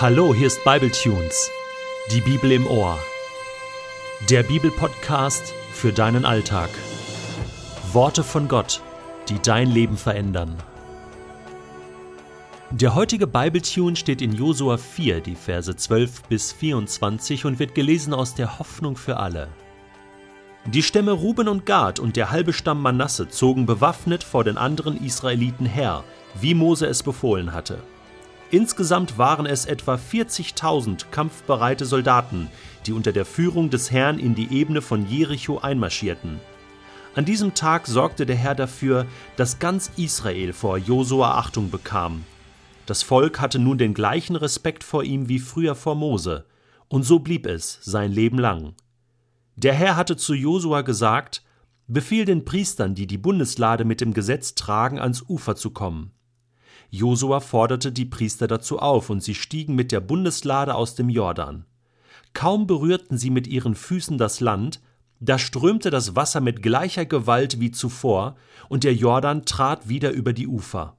[0.00, 1.50] Hallo, hier ist Bibletunes,
[2.10, 2.98] die Bibel im Ohr.
[4.30, 6.70] Der Bibelpodcast für deinen Alltag.
[7.92, 8.80] Worte von Gott,
[9.28, 10.56] die dein Leben verändern.
[12.70, 18.14] Der heutige Bibletune steht in Josua 4, die Verse 12 bis 24 und wird gelesen
[18.14, 19.48] aus der Hoffnung für alle.
[20.64, 24.96] Die Stämme Ruben und Gad und der halbe Stamm Manasse zogen bewaffnet vor den anderen
[25.04, 26.04] Israeliten her,
[26.40, 27.82] wie Mose es befohlen hatte.
[28.52, 32.48] Insgesamt waren es etwa 40.000 kampfbereite Soldaten,
[32.86, 36.40] die unter der Führung des Herrn in die Ebene von Jericho einmarschierten.
[37.14, 42.24] An diesem Tag sorgte der Herr dafür, dass ganz Israel vor Josua Achtung bekam.
[42.86, 46.44] Das Volk hatte nun den gleichen Respekt vor ihm wie früher vor Mose,
[46.88, 48.74] und so blieb es sein Leben lang.
[49.54, 51.44] Der Herr hatte zu Josua gesagt,
[51.86, 56.12] Befiehl den Priestern, die die Bundeslade mit dem Gesetz tragen, ans Ufer zu kommen.
[56.90, 61.64] Josua forderte die Priester dazu auf, und sie stiegen mit der Bundeslade aus dem Jordan.
[62.32, 64.80] Kaum berührten sie mit ihren Füßen das Land,
[65.20, 68.36] da strömte das Wasser mit gleicher Gewalt wie zuvor,
[68.68, 70.96] und der Jordan trat wieder über die Ufer.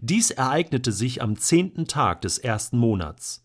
[0.00, 3.44] Dies ereignete sich am zehnten Tag des ersten Monats.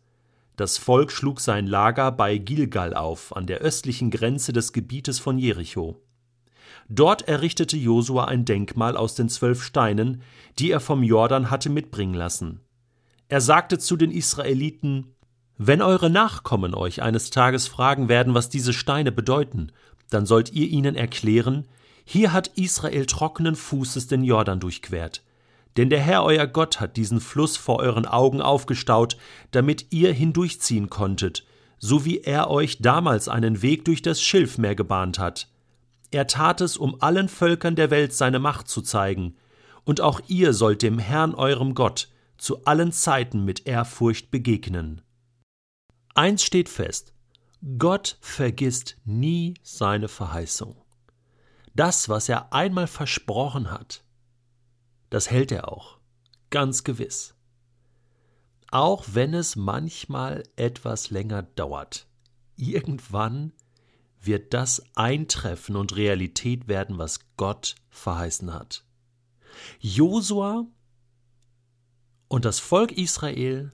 [0.55, 5.37] Das Volk schlug sein Lager bei Gilgal auf, an der östlichen Grenze des Gebietes von
[5.37, 6.01] Jericho.
[6.89, 10.21] Dort errichtete Josua ein Denkmal aus den zwölf Steinen,
[10.59, 12.61] die er vom Jordan hatte mitbringen lassen.
[13.27, 15.15] Er sagte zu den Israeliten
[15.57, 19.71] Wenn eure Nachkommen euch eines Tages fragen werden, was diese Steine bedeuten,
[20.09, 21.67] dann sollt ihr ihnen erklären
[22.03, 25.23] Hier hat Israel trockenen Fußes den Jordan durchquert.
[25.77, 29.17] Denn der Herr euer Gott hat diesen Fluss vor euren Augen aufgestaut,
[29.51, 31.45] damit ihr hindurchziehen konntet,
[31.79, 35.49] so wie er euch damals einen Weg durch das Schilfmeer gebahnt hat.
[36.15, 39.35] Er tat es, um allen Völkern der Welt seine Macht zu zeigen,
[39.83, 45.01] und auch ihr sollt dem Herrn eurem Gott zu allen Zeiten mit Ehrfurcht begegnen.
[46.13, 47.13] Eins steht fest,
[47.77, 50.77] Gott vergisst nie seine Verheißung.
[51.73, 54.01] Das, was er einmal versprochen hat,
[55.09, 55.97] das hält er auch,
[56.49, 57.35] ganz gewiss.
[58.71, 62.07] Auch wenn es manchmal etwas länger dauert.
[62.55, 63.51] Irgendwann
[64.25, 68.83] wird das eintreffen und Realität werden, was Gott verheißen hat.
[69.79, 70.65] Josua
[72.27, 73.71] und das Volk Israel,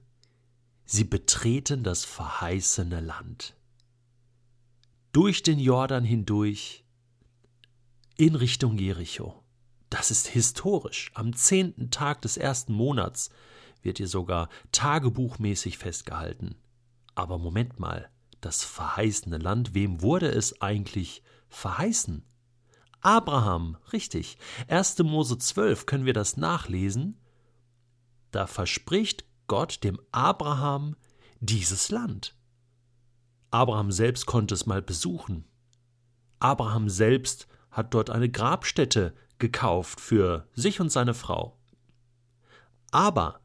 [0.86, 3.56] sie betreten das verheißene Land.
[5.12, 6.86] Durch den Jordan hindurch
[8.18, 9.44] in Richtung Jericho.
[9.90, 11.12] Das ist historisch.
[11.16, 13.30] Am zehnten Tag des ersten Monats
[13.82, 16.56] wird hier sogar tagebuchmäßig festgehalten.
[17.16, 18.10] Aber Moment mal,
[18.42, 22.26] das verheißene Land, wem wurde es eigentlich verheißen?
[23.02, 24.38] Abraham, richtig.
[24.68, 25.00] 1.
[25.00, 27.20] Mose 12 können wir das nachlesen.
[28.32, 30.96] Da verspricht Gott dem Abraham
[31.40, 32.36] dieses Land.
[33.50, 35.46] Abraham selbst konnte es mal besuchen.
[36.40, 41.58] Abraham selbst hat dort eine Grabstätte gekauft für sich und seine Frau.
[42.92, 43.42] Aber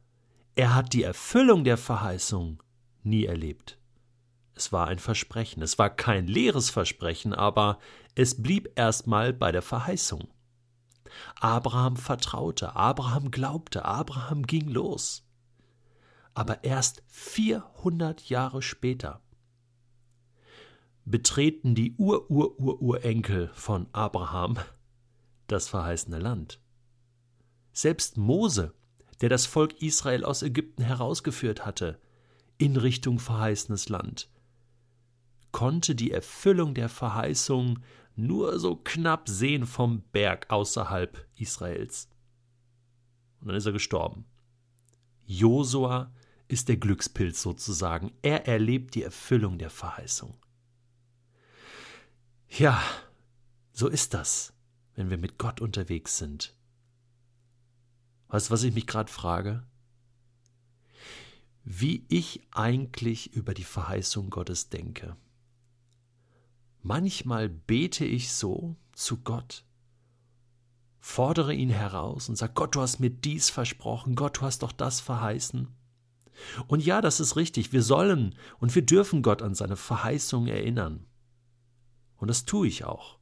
[0.55, 2.61] er hat die Erfüllung der Verheißung
[3.03, 3.76] nie erlebt.
[4.57, 7.77] Es war ein Versprechen, es war kein leeres Versprechen, aber
[8.15, 10.29] es blieb erstmal bei der Verheißung.
[11.39, 15.29] Abraham vertraute, Abraham glaubte, Abraham ging los.
[16.33, 19.21] Aber erst 400 Jahre später
[21.05, 24.57] betreten die Ur-Ur-Ur-Urenkel von Abraham
[25.45, 26.59] das verheißene Land.
[27.73, 28.73] Selbst Mose,
[29.21, 32.01] der das Volk Israel aus Ägypten herausgeführt hatte,
[32.57, 34.31] in Richtung verheißenes Land,
[35.57, 37.79] konnte die Erfüllung der Verheißung
[38.15, 42.09] nur so knapp sehen vom Berg außerhalb Israels.
[43.39, 44.25] Und dann ist er gestorben.
[45.25, 46.13] Josua
[46.47, 48.11] ist der Glückspilz sozusagen.
[48.21, 50.37] Er erlebt die Erfüllung der Verheißung.
[52.49, 52.79] Ja,
[53.71, 54.53] so ist das,
[54.93, 56.55] wenn wir mit Gott unterwegs sind.
[58.27, 59.65] Weißt du, was ich mich gerade frage?
[61.63, 65.17] Wie ich eigentlich über die Verheißung Gottes denke.
[66.87, 69.65] Manchmal bete ich so zu Gott,
[71.01, 74.71] fordere ihn heraus und sage, Gott, du hast mir dies versprochen, Gott, du hast doch
[74.71, 75.67] das verheißen.
[76.65, 81.05] Und ja, das ist richtig, wir sollen und wir dürfen Gott an seine Verheißung erinnern.
[82.15, 83.17] Und das tue ich auch.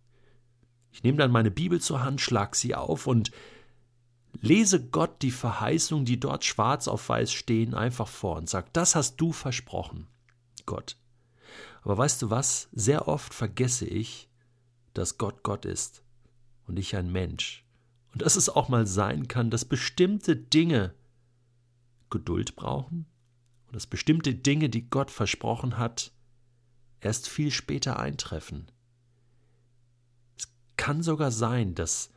[0.91, 3.31] Ich nehme dann meine Bibel zur Hand, schlag sie auf und
[4.41, 8.93] lese Gott die Verheißung, die dort schwarz auf weiß stehen, einfach vor und sage, das
[8.93, 10.05] hast du versprochen,
[10.67, 10.97] Gott.
[11.85, 12.67] Aber weißt du was?
[12.71, 14.27] Sehr oft vergesse ich,
[14.95, 16.03] dass Gott Gott ist
[16.65, 17.63] und ich ein Mensch.
[18.11, 20.95] Und dass es auch mal sein kann, dass bestimmte Dinge
[22.09, 23.05] Geduld brauchen
[23.67, 26.11] und dass bestimmte Dinge, die Gott versprochen hat,
[27.01, 28.71] erst viel später eintreffen.
[30.37, 30.47] Es
[30.77, 32.09] kann sogar sein, dass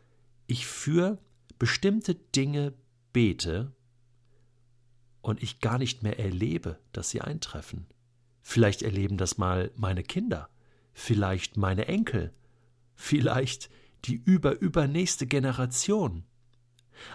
[0.47, 1.19] ich für
[1.59, 2.73] bestimmte Dinge
[3.13, 3.75] bete
[5.21, 7.87] und ich gar nicht mehr erlebe, dass sie eintreffen.
[8.43, 10.49] Vielleicht erleben das mal meine Kinder,
[10.93, 12.33] vielleicht meine Enkel,
[12.95, 13.71] vielleicht
[14.05, 16.25] die überübernächste Generation.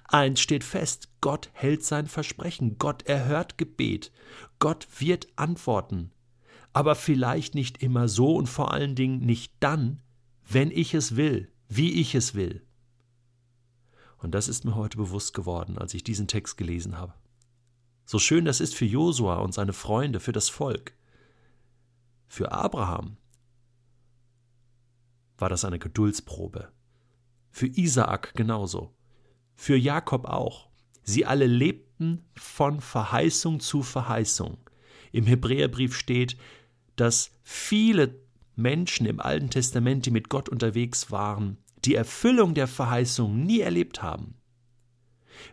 [0.05, 4.11] Eins steht fest, Gott hält sein Versprechen, Gott erhört Gebet,
[4.59, 6.11] Gott wird antworten,
[6.71, 10.01] aber vielleicht nicht immer so und vor allen Dingen nicht dann,
[10.49, 12.65] wenn ich es will, wie ich es will.
[14.17, 17.13] Und das ist mir heute bewusst geworden, als ich diesen Text gelesen habe.
[18.05, 20.93] So schön das ist für Josua und seine Freunde, für das Volk.
[22.35, 23.18] Für Abraham
[25.38, 26.71] war das eine Geduldsprobe.
[27.51, 28.91] Für Isaak genauso.
[29.53, 30.71] Für Jakob auch.
[31.03, 34.57] Sie alle lebten von Verheißung zu Verheißung.
[35.12, 36.35] Im Hebräerbrief steht,
[36.95, 38.19] dass viele
[38.56, 44.01] Menschen im Alten Testament, die mit Gott unterwegs waren, die Erfüllung der Verheißung nie erlebt
[44.01, 44.41] haben.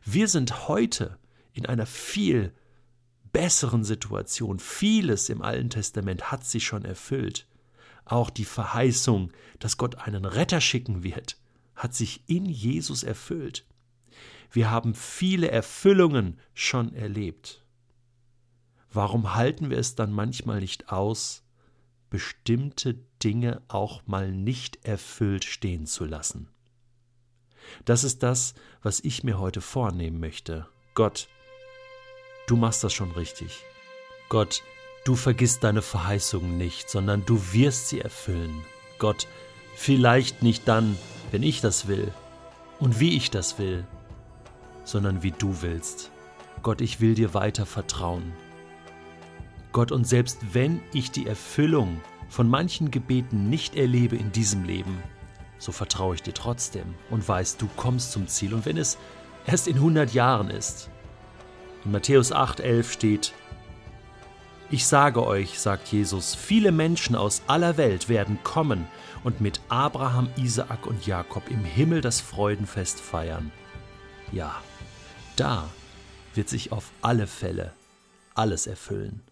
[0.03, 1.19] Wir sind heute
[1.53, 2.55] in einer viel
[3.33, 4.59] besseren Situation.
[4.59, 7.47] Vieles im Alten Testament hat sich schon erfüllt.
[8.05, 11.37] Auch die Verheißung, dass Gott einen Retter schicken wird,
[11.75, 13.65] hat sich in Jesus erfüllt.
[14.51, 17.65] Wir haben viele Erfüllungen schon erlebt.
[18.93, 21.45] Warum halten wir es dann manchmal nicht aus,
[22.11, 26.49] bestimmte Dinge auch mal nicht erfüllt stehen zu lassen?
[27.85, 30.67] Das ist das, was ich mir heute vornehmen möchte.
[30.95, 31.29] Gott,
[32.51, 33.65] du machst das schon richtig.
[34.29, 34.63] Gott,
[35.05, 38.65] du vergisst deine Verheißungen nicht, sondern du wirst sie erfüllen.
[38.99, 39.29] Gott,
[39.77, 40.99] vielleicht nicht dann,
[41.31, 42.13] wenn ich das will
[42.81, 43.87] und wie ich das will,
[44.85, 46.11] sondern wie du willst.
[46.63, 48.33] Gott, ich will dir weiter vertrauen.
[49.73, 55.01] Gott, und selbst wenn ich die Erfüllung von manchen Gebeten nicht erlebe in diesem Leben,
[55.59, 58.55] so vertraue ich dir trotzdem und weiß, du kommst zum Ziel.
[58.55, 58.99] Und wenn es
[59.47, 60.91] erst in 100 Jahren ist,
[61.85, 63.33] in Matthäus 8,11 steht,
[64.73, 68.87] ich sage euch, sagt Jesus, viele Menschen aus aller Welt werden kommen
[69.25, 73.51] und mit Abraham, Isaak und Jakob im Himmel das Freudenfest feiern.
[74.31, 74.63] Ja,
[75.35, 75.69] da
[76.35, 77.73] wird sich auf alle Fälle
[78.35, 79.23] alles erfüllen.